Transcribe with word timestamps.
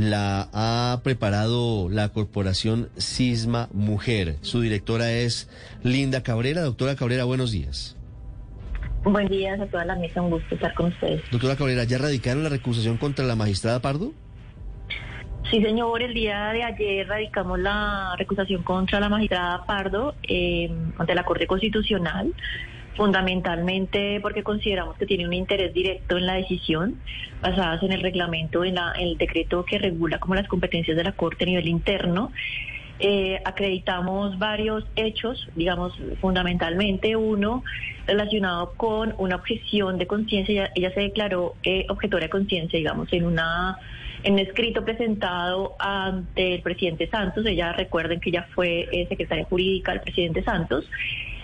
la 0.00 0.48
ha 0.54 1.00
preparado 1.04 1.90
la 1.90 2.08
corporación 2.08 2.88
Cisma 2.98 3.68
Mujer. 3.74 4.36
Su 4.40 4.62
directora 4.62 5.12
es 5.12 5.50
Linda 5.82 6.22
Cabrera. 6.22 6.62
Doctora 6.62 6.96
Cabrera, 6.96 7.24
buenos 7.24 7.52
días. 7.52 7.98
Buen 9.04 9.28
día 9.28 9.54
a 9.54 9.66
toda 9.66 9.84
la 9.84 9.96
mesa, 9.96 10.22
un 10.22 10.30
gusto 10.30 10.54
estar 10.54 10.72
con 10.72 10.86
ustedes. 10.86 11.22
Doctora 11.30 11.54
Cabrera, 11.54 11.84
¿ya 11.84 11.98
radicaron 11.98 12.42
la 12.42 12.48
recusación 12.48 12.96
contra 12.96 13.26
la 13.26 13.36
magistrada 13.36 13.80
Pardo? 13.80 14.12
Sí, 15.50 15.62
señor, 15.62 16.02
el 16.02 16.14
día 16.14 16.50
de 16.52 16.62
ayer 16.62 17.06
radicamos 17.06 17.58
la 17.58 18.14
recusación 18.16 18.62
contra 18.62 19.00
la 19.00 19.10
magistrada 19.10 19.66
Pardo 19.66 20.14
eh, 20.22 20.70
ante 20.96 21.14
la 21.14 21.24
Corte 21.24 21.46
Constitucional 21.46 22.32
fundamentalmente 22.96 24.20
porque 24.20 24.42
consideramos 24.42 24.96
que 24.96 25.06
tiene 25.06 25.26
un 25.26 25.32
interés 25.32 25.72
directo 25.72 26.16
en 26.16 26.26
la 26.26 26.34
decisión, 26.34 27.00
basadas 27.40 27.82
en 27.82 27.92
el 27.92 28.02
reglamento, 28.02 28.64
en, 28.64 28.76
el 28.98 29.16
decreto 29.16 29.64
que 29.64 29.78
regula 29.78 30.18
como 30.18 30.34
las 30.34 30.48
competencias 30.48 30.96
de 30.96 31.04
la 31.04 31.12
Corte 31.12 31.44
a 31.44 31.46
nivel 31.46 31.68
interno. 31.68 32.32
Eh, 33.02 33.40
acreditamos 33.46 34.38
varios 34.38 34.84
hechos, 34.94 35.48
digamos, 35.56 35.94
fundamentalmente 36.20 37.16
uno 37.16 37.64
relacionado 38.06 38.74
con 38.76 39.14
una 39.16 39.36
objeción 39.36 39.96
de 39.96 40.06
conciencia. 40.06 40.70
Ella, 40.74 40.92
se 40.92 41.00
declaró 41.00 41.54
eh, 41.62 41.86
objetora 41.88 42.24
de 42.24 42.30
conciencia, 42.30 42.78
digamos, 42.78 43.10
en 43.12 43.24
una 43.24 43.78
en 44.22 44.34
un 44.34 44.38
escrito 44.40 44.84
presentado 44.84 45.76
ante 45.78 46.56
el 46.56 46.60
presidente 46.60 47.08
Santos. 47.08 47.46
Ella 47.46 47.72
recuerden 47.72 48.20
que 48.20 48.28
ella 48.28 48.46
fue 48.54 48.86
eh, 48.92 49.06
secretaria 49.08 49.46
jurídica 49.46 49.92
del 49.92 50.02
presidente 50.02 50.42
Santos 50.42 50.84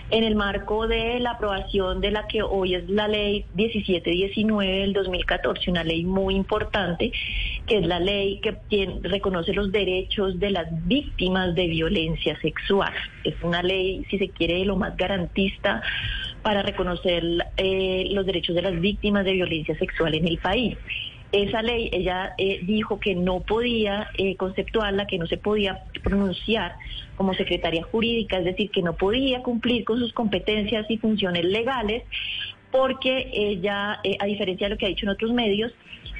en 0.09 0.23
el 0.23 0.35
marco 0.35 0.87
de 0.87 1.19
la 1.19 1.31
aprobación 1.31 1.99
de 1.99 2.11
la 2.11 2.27
que 2.27 2.41
hoy 2.41 2.75
es 2.75 2.89
la 2.89 3.07
ley 3.07 3.45
1719 3.55 4.79
del 4.79 4.93
2014, 4.93 5.71
una 5.71 5.83
ley 5.83 6.05
muy 6.05 6.35
importante, 6.35 7.11
que 7.65 7.77
es 7.77 7.85
la 7.85 7.99
ley 7.99 8.39
que 8.39 8.57
reconoce 9.01 9.53
los 9.53 9.71
derechos 9.71 10.39
de 10.39 10.51
las 10.51 10.67
víctimas 10.87 11.53
de 11.55 11.67
violencia 11.67 12.39
sexual. 12.39 12.93
Es 13.23 13.35
una 13.43 13.61
ley, 13.61 14.05
si 14.09 14.17
se 14.17 14.29
quiere, 14.29 14.63
lo 14.63 14.77
más 14.77 14.95
garantista 14.95 15.81
para 16.41 16.61
reconocer 16.61 17.23
eh, 17.57 18.07
los 18.11 18.25
derechos 18.25 18.55
de 18.55 18.61
las 18.61 18.79
víctimas 18.79 19.25
de 19.25 19.33
violencia 19.33 19.77
sexual 19.77 20.15
en 20.15 20.27
el 20.27 20.37
país 20.37 20.77
esa 21.31 21.61
ley, 21.61 21.89
ella 21.91 22.33
eh, 22.37 22.59
dijo 22.63 22.99
que 22.99 23.15
no 23.15 23.41
podía 23.41 24.09
eh, 24.17 24.35
conceptuarla, 24.35 25.07
que 25.07 25.17
no 25.17 25.27
se 25.27 25.37
podía 25.37 25.83
pronunciar 26.03 26.75
como 27.15 27.33
secretaria 27.33 27.83
jurídica, 27.83 28.37
es 28.37 28.45
decir, 28.45 28.71
que 28.71 28.81
no 28.81 28.95
podía 28.95 29.43
cumplir 29.43 29.83
con 29.83 29.99
sus 29.99 30.13
competencias 30.13 30.89
y 30.89 30.97
funciones 30.97 31.43
legales, 31.43 32.03
porque 32.71 33.29
ella, 33.33 33.99
eh, 34.03 34.17
a 34.19 34.25
diferencia 34.25 34.67
de 34.67 34.75
lo 34.75 34.77
que 34.77 34.85
ha 34.85 34.89
dicho 34.89 35.05
en 35.05 35.09
otros 35.09 35.33
medios, 35.33 35.73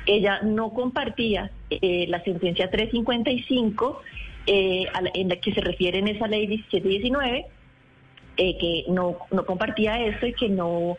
ella 0.05 0.41
no 0.41 0.73
compartía 0.73 1.51
la 1.69 2.23
sentencia 2.23 2.69
355 2.69 4.01
en 4.45 5.27
la 5.27 5.35
que 5.35 5.53
se 5.53 5.59
refiere 5.59 5.99
en 5.99 6.07
esa 6.07 6.27
ley 6.27 6.47
1719, 6.47 7.45
que 8.37 8.85
no, 8.87 9.17
no 9.31 9.45
compartía 9.45 10.01
esto 10.05 10.27
y 10.27 10.31
que 10.31 10.47
no 10.47 10.97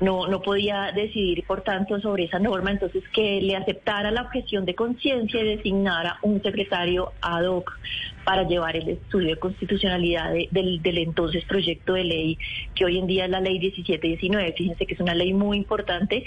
no, 0.00 0.26
no 0.26 0.42
podía 0.42 0.90
decidir, 0.92 1.44
por 1.46 1.62
tanto, 1.62 2.00
sobre 2.00 2.24
esa 2.24 2.38
norma, 2.38 2.72
entonces 2.72 3.02
que 3.12 3.40
le 3.40 3.56
aceptara 3.56 4.10
la 4.10 4.22
objeción 4.22 4.64
de 4.64 4.74
conciencia 4.74 5.40
y 5.40 5.56
designara 5.56 6.18
un 6.22 6.42
secretario 6.42 7.12
ad 7.20 7.44
hoc 7.44 7.78
para 8.24 8.42
llevar 8.44 8.76
el 8.76 8.88
estudio 8.88 9.28
de 9.28 9.36
constitucionalidad 9.36 10.32
del, 10.50 10.80
entonces 10.98 11.44
proyecto 11.44 11.92
de 11.92 12.04
ley, 12.04 12.38
que 12.74 12.84
hoy 12.84 12.98
en 12.98 13.06
día 13.06 13.26
es 13.26 13.30
la 13.30 13.40
ley 13.40 13.58
1719. 13.58 14.54
Fíjense 14.56 14.86
que 14.86 14.94
es 14.94 15.00
una 15.00 15.14
ley 15.14 15.32
muy 15.32 15.58
importante, 15.58 16.24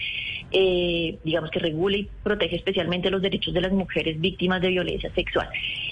eh, 0.52 1.18
digamos 1.24 1.50
que 1.50 1.60
regula 1.60 1.98
y 1.98 2.08
protege 2.24 2.56
especialmente 2.56 3.10
los 3.10 3.22
derechos 3.22 3.54
de 3.54 3.62
las 3.62 3.72
mujeres 3.72 4.22
víctimas 4.22 4.62
de 4.62 4.70
violencia 4.70 5.12
sexual. 5.14 5.50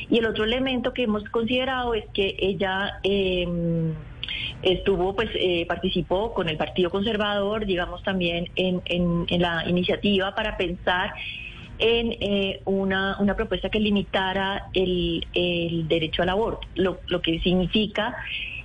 Y 0.10 0.20
el 0.20 0.28
otro 0.28 0.44
elemento 0.44 0.94
que 0.94 1.04
hemos 1.04 1.24
considerado 1.30 1.94
es 1.94 2.06
que 2.14 2.36
ella... 2.40 3.00
Eh, 3.04 3.94
estuvo, 4.62 5.16
pues, 5.16 5.30
eh, 5.36 5.66
participó 5.68 6.34
con 6.34 6.50
el 6.50 6.58
Partido 6.58 6.90
Conservador, 6.90 7.66
digamos, 7.66 8.04
también 8.04 8.50
en, 8.56 8.82
en, 8.86 9.42
la 9.42 9.68
iniciativa 9.68 10.34
para 10.36 10.58
pensar 10.58 11.14
en 11.78 12.14
eh, 12.20 12.62
una, 12.66 13.18
una 13.20 13.36
propuesta 13.36 13.70
que 13.70 13.80
limitara 13.80 14.68
el, 14.74 15.26
el 15.34 15.88
derecho 15.88 16.24
al 16.24 16.30
aborto, 16.30 16.68
lo, 16.76 17.00
lo 17.08 17.22
que 17.22 17.40
significa 17.42 18.16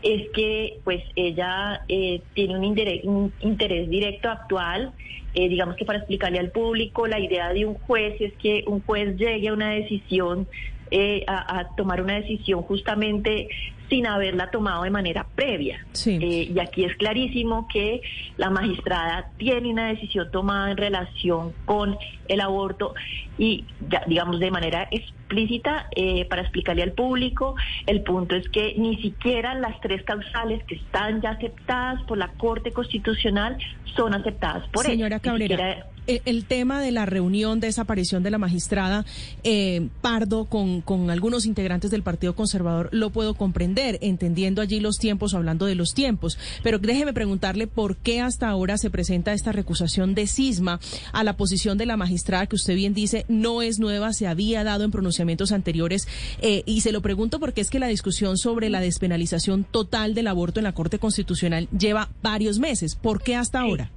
es 0.02 0.30
que 0.30 0.78
pues 0.84 1.02
ella 1.14 1.82
eh, 1.88 2.22
tiene 2.34 2.56
un 2.56 2.64
interés, 2.64 3.04
un 3.04 3.32
interés 3.40 3.90
directo 3.90 4.30
actual, 4.30 4.92
digamos 5.34 5.76
que 5.76 5.84
para 5.84 5.98
explicarle 5.98 6.40
al 6.40 6.50
público 6.50 7.06
la 7.06 7.20
idea 7.20 7.52
de 7.52 7.64
un 7.64 7.74
juez 7.74 8.20
es 8.20 8.32
que 8.34 8.64
un 8.66 8.80
juez 8.80 9.16
llegue 9.16 9.48
a 9.48 9.52
una 9.52 9.70
decisión 9.70 10.48
eh, 10.90 11.24
a, 11.26 11.68
tomar 11.76 12.02
una 12.02 12.14
decisión 12.14 12.62
justamente 12.62 13.48
sin 13.88 14.06
haberla 14.06 14.50
tomado 14.50 14.84
de 14.84 14.90
manera 14.90 15.26
previa. 15.34 15.84
Eh, 16.06 16.52
y 16.54 16.58
aquí 16.60 16.84
es 16.84 16.96
clarísimo 16.96 17.66
que 17.68 18.00
la 18.36 18.50
magistrada 18.50 19.30
tiene 19.36 19.70
una 19.70 19.88
decisión 19.88 20.30
tomada 20.30 20.70
en 20.70 20.76
relación 20.76 21.52
con 21.64 21.96
el 22.28 22.40
aborto 22.40 22.94
y, 23.36 23.64
digamos, 24.06 24.38
de 24.38 24.50
manera 24.50 24.88
explícita 24.90 25.88
eh, 25.96 26.24
para 26.26 26.42
explicarle 26.42 26.84
al 26.84 26.92
público. 26.92 27.56
El 27.86 28.02
punto 28.02 28.36
es 28.36 28.48
que 28.48 28.74
ni 28.78 28.96
siquiera 29.02 29.54
las 29.54 29.80
tres 29.80 30.02
causales 30.04 30.62
que 30.64 30.76
están 30.76 31.20
ya 31.20 31.30
aceptadas 31.30 32.02
por 32.04 32.16
la 32.16 32.28
Corte 32.28 32.70
Constitucional 32.72 33.58
son 33.96 34.14
aceptadas 34.14 34.68
por 34.68 34.84
Señora 34.84 35.18
Cabrera. 35.18 35.86
Eh, 36.10 36.22
el 36.24 36.44
tema 36.44 36.80
de 36.80 36.90
la 36.90 37.06
reunión 37.06 37.60
de 37.60 37.68
esa 37.68 37.82
aparición 37.82 38.24
de 38.24 38.32
la 38.32 38.38
magistrada 38.38 39.06
eh, 39.44 39.90
Pardo 40.00 40.46
con, 40.46 40.80
con 40.80 41.08
algunos 41.08 41.46
integrantes 41.46 41.92
del 41.92 42.02
Partido 42.02 42.34
Conservador 42.34 42.88
lo 42.90 43.10
puedo 43.10 43.34
comprender, 43.34 43.96
entendiendo 44.00 44.60
allí 44.60 44.80
los 44.80 44.96
tiempos, 44.96 45.34
hablando 45.34 45.66
de 45.66 45.76
los 45.76 45.94
tiempos. 45.94 46.36
Pero 46.64 46.80
déjeme 46.80 47.12
preguntarle 47.12 47.68
por 47.68 47.96
qué 47.96 48.20
hasta 48.20 48.48
ahora 48.48 48.76
se 48.76 48.90
presenta 48.90 49.32
esta 49.32 49.52
recusación 49.52 50.16
de 50.16 50.26
cisma 50.26 50.80
a 51.12 51.22
la 51.22 51.36
posición 51.36 51.78
de 51.78 51.86
la 51.86 51.96
magistrada 51.96 52.46
que 52.46 52.56
usted 52.56 52.74
bien 52.74 52.92
dice 52.92 53.24
no 53.28 53.62
es 53.62 53.78
nueva, 53.78 54.12
se 54.12 54.26
había 54.26 54.64
dado 54.64 54.82
en 54.82 54.90
pronunciamientos 54.90 55.52
anteriores. 55.52 56.08
Eh, 56.42 56.64
y 56.66 56.80
se 56.80 56.90
lo 56.90 57.02
pregunto 57.02 57.38
porque 57.38 57.60
es 57.60 57.70
que 57.70 57.78
la 57.78 57.86
discusión 57.86 58.36
sobre 58.36 58.68
la 58.68 58.80
despenalización 58.80 59.62
total 59.62 60.14
del 60.14 60.26
aborto 60.26 60.58
en 60.58 60.64
la 60.64 60.74
Corte 60.74 60.98
Constitucional 60.98 61.68
lleva 61.70 62.10
varios 62.20 62.58
meses. 62.58 62.96
¿Por 62.96 63.22
qué 63.22 63.36
hasta 63.36 63.60
ahora? 63.60 63.92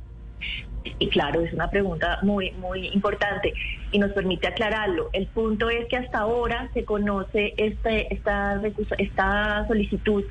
Y 0.99 1.07
claro, 1.07 1.41
es 1.41 1.53
una 1.53 1.69
pregunta 1.69 2.19
muy, 2.23 2.51
muy 2.51 2.87
importante 2.87 3.53
y 3.91 3.99
nos 3.99 4.11
permite 4.11 4.47
aclararlo. 4.47 5.09
El 5.13 5.27
punto 5.27 5.69
es 5.69 5.85
que 5.87 5.97
hasta 5.97 6.19
ahora 6.19 6.69
se 6.73 6.83
conoce 6.83 7.53
este, 7.57 8.13
esta, 8.13 9.67
solicitud 9.67 10.23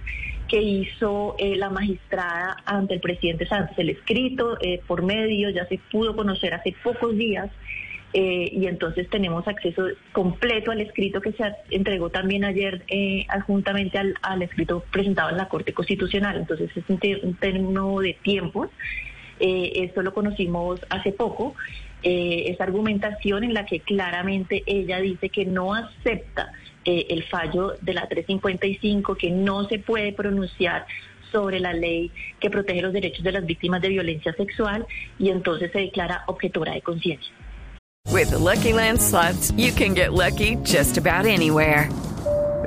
que 0.49 0.61
hizo 0.61 1.35
eh, 1.39 1.57
la 1.57 1.71
magistrada 1.71 2.57
ante 2.67 2.95
el 2.95 3.01
presidente 3.01 3.47
Santos. 3.47 3.79
El 3.79 3.91
escrito 3.91 4.59
eh, 4.61 4.81
por 4.87 5.03
medio 5.03 5.49
ya 5.49 5.67
se 5.67 5.81
pudo 5.91 6.15
conocer 6.15 6.53
hace 6.53 6.75
pocos 6.83 7.17
días 7.17 7.51
eh, 8.13 8.51
y 8.53 8.67
entonces 8.67 9.09
tenemos 9.09 9.49
acceso 9.49 9.87
completo 10.13 10.71
al 10.71 10.83
escrito 10.83 11.23
que 11.23 11.33
se 11.33 11.45
entregó 11.71 12.11
también 12.11 12.45
ayer 12.45 12.85
adjuntamente 13.29 13.97
al, 13.97 14.15
al, 14.21 14.43
escrito 14.43 14.85
presentado 14.91 15.31
en 15.31 15.39
la 15.39 15.49
Corte 15.49 15.73
Constitucional. 15.73 16.37
Entonces 16.37 16.71
es 16.77 16.85
un, 16.89 17.01
un 17.23 17.35
término 17.37 18.01
de 18.01 18.19
tiempos 18.23 18.69
eh, 19.43 19.85
esto 19.85 20.03
lo 20.03 20.15
conocimos 20.15 20.81
hace 20.89 21.11
poco. 21.11 21.55
Eh, 22.05 22.45
esa 22.47 22.65
argumentación 22.65 23.43
en 23.43 23.55
la 23.55 23.67
que 23.67 23.81
claramente 23.81 24.63
ella 24.67 25.01
dice 25.01 25.29
que 25.31 25.45
no 25.45 25.75
acepta 25.75 26.53
eh, 26.85 27.07
el 27.11 27.25
fallo 27.25 27.75
de 27.81 27.93
la 27.93 28.09
355, 28.09 29.17
que 29.17 29.31
no 29.31 29.69
se 29.69 29.81
puede 29.81 30.13
pronunciar 30.13 30.87
sobre 31.33 31.59
la 31.59 31.73
ley 31.73 32.13
que 32.39 32.51
protege 32.51 32.83
los 32.83 32.93
derechos 32.93 33.25
de 33.25 33.33
las 33.33 33.45
víctimas 33.45 33.83
de 33.83 33.89
violencia 33.89 34.33
sexual 34.35 34.87
y 35.19 35.31
entonces 35.31 35.73
se 35.73 35.81
declara 35.81 36.23
objetora 36.27 36.75
de 36.75 36.83
conciencia. 36.83 37.33
With 38.11 38.31
Lucky 38.33 38.73
Land 38.73 39.01
slots, 39.01 39.53
you 39.57 39.73
can 39.73 39.95
get 39.95 40.13
lucky 40.13 40.57
just 40.65 40.99
about 40.99 41.27
anywhere. 41.27 41.89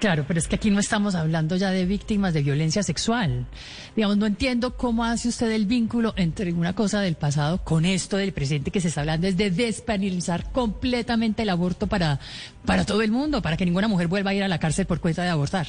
Claro, 0.00 0.24
pero 0.26 0.38
es 0.38 0.48
que 0.48 0.56
aquí 0.56 0.70
no 0.70 0.80
estamos 0.80 1.14
hablando 1.14 1.56
ya 1.56 1.70
de 1.70 1.84
víctimas 1.84 2.32
de 2.32 2.42
violencia 2.42 2.82
sexual. 2.82 3.44
Digamos, 3.94 4.16
no 4.16 4.24
entiendo 4.24 4.76
cómo 4.76 5.04
hace 5.04 5.28
usted 5.28 5.50
el 5.50 5.66
vínculo 5.66 6.14
entre 6.16 6.52
una 6.54 6.74
cosa 6.74 7.02
del 7.02 7.16
pasado 7.16 7.62
con 7.62 7.84
esto 7.84 8.16
del 8.16 8.32
presente 8.32 8.70
que 8.70 8.80
se 8.80 8.88
está 8.88 9.02
hablando, 9.02 9.26
es 9.26 9.36
de 9.36 9.50
despenalizar 9.50 10.50
completamente 10.52 11.42
el 11.42 11.50
aborto 11.50 11.86
para, 11.86 12.18
para 12.64 12.86
todo 12.86 13.02
el 13.02 13.10
mundo, 13.10 13.42
para 13.42 13.58
que 13.58 13.66
ninguna 13.66 13.88
mujer 13.88 14.08
vuelva 14.08 14.30
a 14.30 14.34
ir 14.34 14.42
a 14.42 14.48
la 14.48 14.58
cárcel 14.58 14.86
por 14.86 15.00
cuenta 15.00 15.22
de 15.22 15.28
abortar. 15.28 15.66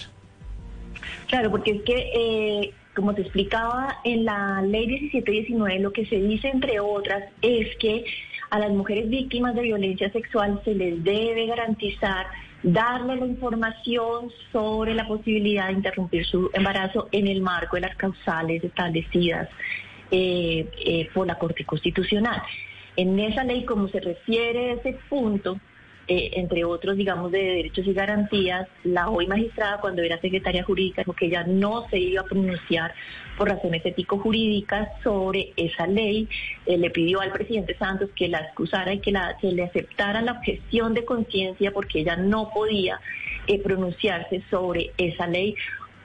Claro, 1.27 1.51
porque 1.51 1.71
es 1.71 1.81
que, 1.83 2.11
eh, 2.15 2.73
como 2.95 3.13
te 3.13 3.21
explicaba, 3.21 3.97
en 4.05 4.23
la 4.23 4.61
ley 4.61 4.87
1719 4.87 5.79
lo 5.79 5.91
que 5.91 6.05
se 6.05 6.21
dice, 6.21 6.47
entre 6.47 6.79
otras, 6.79 7.23
es 7.41 7.75
que 7.77 8.05
a 8.49 8.59
las 8.59 8.71
mujeres 8.71 9.09
víctimas 9.09 9.55
de 9.55 9.63
violencia 9.63 10.09
sexual 10.11 10.61
se 10.63 10.73
les 10.73 11.03
debe 11.03 11.47
garantizar 11.47 12.27
darle 12.65 13.15
la 13.17 13.27
información 13.27 14.31
sobre 14.51 14.95
la 14.95 15.07
posibilidad 15.07 15.67
de 15.67 15.73
interrumpir 15.73 16.25
su 16.25 16.49
embarazo 16.51 17.07
en 17.11 17.27
el 17.27 17.39
marco 17.41 17.75
de 17.75 17.81
las 17.81 17.95
causales 17.95 18.63
establecidas 18.63 19.47
eh, 20.09 20.67
eh, 20.83 21.07
por 21.13 21.27
la 21.27 21.37
Corte 21.37 21.63
Constitucional. 21.63 22.41
En 22.97 23.19
esa 23.19 23.43
ley, 23.43 23.65
como 23.65 23.87
se 23.89 23.99
refiere 23.99 24.71
a 24.71 24.73
ese 24.73 24.97
punto, 25.07 25.59
eh, 26.07 26.31
entre 26.33 26.63
otros, 26.63 26.97
digamos, 26.97 27.31
de 27.31 27.39
derechos 27.39 27.87
y 27.87 27.93
garantías, 27.93 28.67
la 28.83 29.09
hoy 29.09 29.25
magistrada, 29.25 29.79
cuando 29.79 30.03
era 30.03 30.21
secretaria 30.21 30.63
jurídica, 30.63 31.01
dijo 31.01 31.13
que 31.13 31.25
ella 31.25 31.43
no 31.47 31.87
se 31.89 31.97
iba 31.97 32.21
a 32.21 32.25
pronunciar 32.25 32.93
por 33.37 33.49
razones 33.49 33.83
ético-jurídicas 33.83 34.89
sobre 35.03 35.53
esa 35.57 35.87
ley. 35.87 36.29
Eh, 36.67 36.77
le 36.77 36.91
pidió 36.91 37.21
al 37.21 37.31
presidente 37.31 37.75
Santos 37.77 38.11
que 38.15 38.27
la 38.27 38.39
excusara 38.39 38.93
y 38.93 38.99
que, 38.99 39.11
la, 39.11 39.35
le 39.41 39.63
aceptara 39.63 40.21
la 40.21 40.33
objeción 40.33 40.93
de 40.93 41.05
conciencia 41.05 41.71
porque 41.71 42.01
ella 42.01 42.15
no 42.15 42.51
podía 42.53 42.99
eh, 43.47 43.59
pronunciarse 43.59 44.43
sobre 44.51 44.91
esa 44.97 45.25
ley 45.25 45.55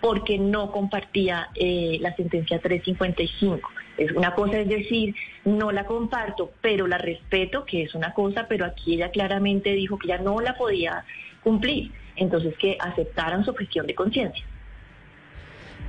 porque 0.00 0.38
no 0.38 0.72
compartía 0.72 1.50
la 1.54 2.16
sentencia 2.16 2.58
355. 2.58 3.68
Es 4.00 4.12
una 4.12 4.34
cosa 4.34 4.58
es 4.58 4.68
decir, 4.68 5.14
no 5.44 5.70
la 5.72 5.84
comparto, 5.84 6.52
pero 6.62 6.86
la 6.86 6.96
respeto, 6.96 7.66
que 7.66 7.82
es 7.82 7.94
una 7.94 8.14
cosa, 8.14 8.46
pero 8.48 8.64
aquí 8.64 8.94
ella 8.94 9.10
claramente 9.10 9.74
dijo 9.74 9.98
que 9.98 10.08
ya 10.08 10.16
no 10.16 10.40
la 10.40 10.56
podía 10.56 11.04
cumplir. 11.42 11.92
Entonces 12.16 12.54
que 12.58 12.78
aceptaran 12.80 13.44
su 13.44 13.50
objeción 13.50 13.86
de 13.86 13.94
conciencia. 13.94 14.42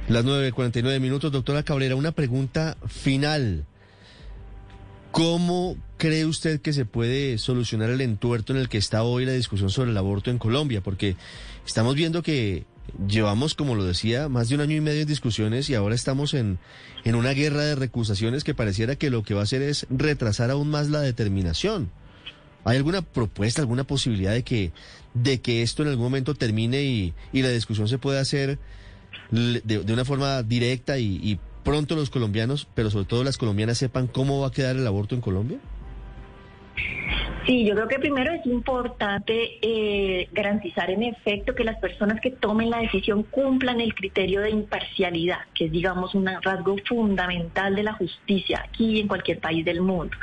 Las 0.10 0.26
9.49 0.26 1.00
minutos, 1.00 1.32
doctora 1.32 1.64
Cabrera, 1.64 1.96
una 1.96 2.12
pregunta 2.12 2.76
final. 2.86 3.64
¿Cómo 5.12 5.78
cree 5.96 6.26
usted 6.26 6.60
que 6.60 6.74
se 6.74 6.84
puede 6.84 7.38
solucionar 7.38 7.90
el 7.90 8.02
entuerto 8.02 8.52
en 8.52 8.60
el 8.60 8.68
que 8.68 8.78
está 8.78 9.04
hoy 9.04 9.26
la 9.26 9.32
discusión 9.32 9.70
sobre 9.70 9.92
el 9.92 9.98
aborto 9.98 10.32
en 10.32 10.38
Colombia? 10.38 10.82
Porque 10.82 11.16
estamos 11.66 11.96
viendo 11.96 12.24
que 12.24 12.66
llevamos, 13.08 13.56
como 13.56 13.76
lo 13.76 13.84
decía, 13.84 14.30
más 14.30 14.50
de 14.50 14.56
un 14.56 14.62
año 14.62 14.76
y 14.76 14.82
medio 14.82 15.02
en 15.02 15.08
discusiones 15.08 15.70
y 15.70 15.76
ahora 15.76 15.96
estamos 15.96 16.34
en, 16.34 16.60
en 17.04 17.16
una 17.16 17.32
guerra 17.32 17.64
de 17.64 17.76
recusaciones 17.76 18.44
que 18.44 18.54
pareciera 18.54 18.96
que 18.96 19.10
lo 19.10 19.24
que 19.24 19.34
va 19.34 19.42
a 19.42 19.44
hacer 19.44 19.62
es 19.62 19.88
retrasar 19.90 20.52
aún 20.52 20.70
más 20.70 20.90
la 20.90 21.02
determinación. 21.02 21.92
¿Hay 22.64 22.78
alguna 22.78 23.02
propuesta, 23.02 23.62
alguna 23.62 23.86
posibilidad 23.86 24.34
de 24.34 24.44
que, 24.44 24.72
de 25.14 25.42
que 25.42 25.64
esto 25.64 25.84
en 25.84 25.90
algún 25.90 26.06
momento 26.06 26.36
termine 26.36 26.84
y, 26.84 27.14
y 27.34 27.42
la 27.42 27.50
discusión 27.50 27.88
se 27.88 27.98
pueda 27.98 28.22
hacer 28.22 28.60
de, 29.32 29.62
de 29.62 29.94
una 29.94 30.06
forma 30.06 30.44
directa 30.44 31.00
y, 31.00 31.20
y 31.24 31.40
pronto 31.64 31.96
los 31.96 32.10
colombianos, 32.10 32.68
pero 32.76 32.90
sobre 32.90 33.06
todo 33.06 33.24
las 33.24 33.38
colombianas, 33.38 33.78
sepan 33.78 34.08
cómo 34.08 34.40
va 34.40 34.48
a 34.48 34.52
quedar 34.52 34.76
el 34.76 34.86
aborto 34.86 35.16
en 35.16 35.22
Colombia? 35.22 35.60
Sí, 37.46 37.66
yo 37.66 37.74
creo 37.74 37.88
que 37.88 37.98
primero 37.98 38.32
es 38.34 38.46
importante 38.46 39.58
eh, 39.64 40.30
garantizar 40.32 40.92
en 40.92 41.02
efecto 41.02 41.56
que 41.56 41.64
las 41.64 41.80
personas 41.80 42.22
que 42.22 42.30
tomen 42.30 42.70
la 42.70 42.78
decisión 42.78 43.24
cumplan 43.24 43.82
el 43.82 43.96
criterio 43.96 44.42
de 44.42 44.52
imparcialidad, 44.52 45.40
que 45.56 45.66
es, 45.66 45.72
digamos, 45.72 46.14
un 46.14 46.28
rasgo 46.28 46.76
fundamental 46.88 47.76
de 47.76 47.82
la 47.82 47.94
justicia 47.94 48.64
aquí 48.64 48.98
y 48.98 49.00
en 49.00 49.08
cualquier 49.08 49.40
país 49.40 49.66
del 49.66 49.82
mundo. 49.82 50.16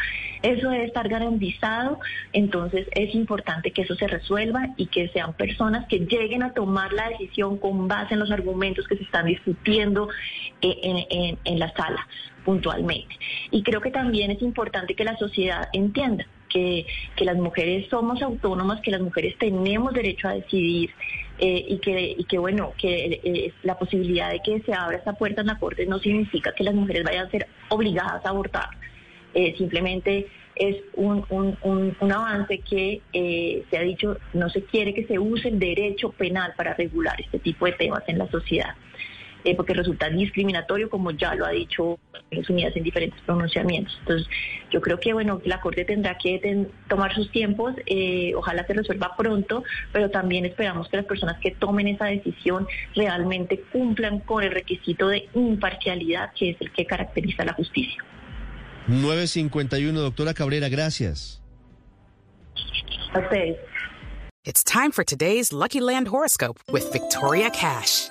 Eso 0.42 0.70
debe 0.70 0.84
estar 0.84 1.08
garantizado, 1.08 1.98
entonces 2.32 2.86
es 2.92 3.12
importante 3.16 3.72
que 3.72 3.82
eso 3.82 3.96
se 3.96 4.06
resuelva 4.06 4.68
y 4.76 4.86
que 4.86 5.08
sean 5.08 5.32
personas 5.32 5.88
que 5.88 5.98
lleguen 5.98 6.44
a 6.44 6.54
tomar 6.54 6.92
la 6.92 7.08
decisión 7.08 7.58
con 7.58 7.88
base 7.88 8.14
en 8.14 8.20
los 8.20 8.30
argumentos 8.30 8.86
que 8.86 8.96
se 8.96 9.02
están 9.02 9.26
discutiendo 9.26 10.08
eh, 10.62 11.36
en, 11.44 11.58
la 11.58 11.72
sala 11.72 12.06
puntualmente. 12.44 13.18
Y 13.50 13.64
creo 13.64 13.80
que 13.80 13.90
también 13.90 14.30
es 14.30 14.40
importante 14.40 14.94
que 14.94 15.02
la 15.02 15.16
sociedad 15.16 15.68
entienda 15.72 16.24
que, 16.48 16.86
las 17.20 17.36
mujeres 17.36 17.88
somos 17.88 18.22
autónomas, 18.22 18.80
que 18.80 18.90
las 18.90 19.00
mujeres 19.00 19.36
tenemos 19.38 19.92
derecho 19.92 20.28
a 20.28 20.34
decidir 20.34 20.90
eh, 21.38 21.64
y, 21.68 22.24
que, 22.24 22.38
bueno, 22.38 22.72
que 22.78 23.20
eh, 23.22 23.52
la 23.62 23.78
posibilidad 23.78 24.30
de 24.30 24.40
que 24.40 24.60
se 24.60 24.72
abra 24.72 24.96
esta 24.96 25.12
puerta 25.12 25.42
en 25.42 25.48
la 25.48 25.58
Corte 25.58 25.86
no 25.86 25.98
significa 25.98 26.52
que 26.52 26.64
las 26.64 26.74
mujeres 26.74 27.04
vayan 27.04 27.26
a 27.26 27.30
ser 27.30 27.46
obligadas 27.68 28.24
a 28.24 28.28
abortar. 28.28 28.68
Eh, 29.34 29.54
simplemente 29.56 30.26
es 30.56 30.76
un, 30.94 31.24
un, 31.28 31.56
un, 32.00 32.12
avance 32.12 32.58
que 32.58 33.02
se 33.70 33.76
ha 33.76 33.82
dicho, 33.82 34.16
no 34.32 34.48
se 34.50 34.64
quiere 34.64 34.92
que 34.92 35.06
se 35.06 35.18
use 35.18 35.48
el 35.48 35.58
derecho 35.58 36.10
penal 36.10 36.54
para 36.56 36.74
regular 36.74 37.20
este 37.20 37.38
tipo 37.38 37.66
de 37.66 37.72
temas 37.72 38.02
en 38.08 38.18
la 38.18 38.28
sociedad. 38.28 38.74
Eh, 39.48 39.54
porque 39.56 39.72
resulta 39.72 40.10
discriminatorio, 40.10 40.90
como 40.90 41.10
ya 41.10 41.34
lo 41.34 41.46
ha 41.46 41.50
dicho 41.50 41.98
las 42.30 42.50
Unidas 42.50 42.76
en 42.76 42.82
diferentes 42.82 43.18
pronunciamientos. 43.22 43.96
Entonces, 44.00 44.28
yo 44.70 44.82
creo 44.82 45.00
que 45.00 45.14
bueno, 45.14 45.40
la 45.46 45.58
Corte 45.62 45.86
tendrá 45.86 46.18
que 46.18 46.38
ten, 46.38 46.70
tomar 46.86 47.14
sus 47.14 47.30
tiempos, 47.30 47.74
eh, 47.86 48.34
ojalá 48.36 48.66
se 48.66 48.74
resuelva 48.74 49.16
pronto, 49.16 49.64
pero 49.90 50.10
también 50.10 50.44
esperamos 50.44 50.86
que 50.90 50.98
las 50.98 51.06
personas 51.06 51.38
que 51.40 51.52
tomen 51.52 51.88
esa 51.88 52.04
decisión 52.06 52.66
realmente 52.94 53.62
cumplan 53.72 54.20
con 54.20 54.44
el 54.44 54.50
requisito 54.50 55.08
de 55.08 55.30
imparcialidad, 55.32 56.30
que 56.38 56.50
es 56.50 56.60
el 56.60 56.70
que 56.72 56.84
caracteriza 56.84 57.46
la 57.46 57.54
justicia. 57.54 58.04
951, 58.86 59.98
doctora 59.98 60.34
Cabrera, 60.34 60.68
gracias. 60.68 61.40
A 63.14 63.20
ustedes. 63.20 63.56
It's 64.44 64.62
time 64.62 64.92
for 64.92 65.04
today's 65.04 65.54
Lucky 65.54 65.80
Land 65.80 66.08
horoscope 66.08 66.60
with 66.70 66.92
Victoria 66.92 67.48
Cash. 67.48 68.10